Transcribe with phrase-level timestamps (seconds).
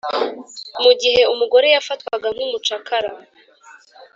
[0.83, 3.11] mu gihe umugore yafatwaga nk’umucakara